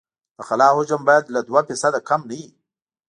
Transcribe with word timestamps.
د 0.37 0.39
خلا 0.47 0.67
حجم 0.77 1.01
باید 1.09 1.25
له 1.35 1.39
دوه 1.47 1.61
فیصده 1.67 1.99
کم 2.09 2.21
نه 2.29 2.33
وي 2.39 2.47